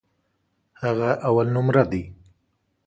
هغه 0.81 1.09
اولنومره 1.29 1.83
دی. 1.91 2.03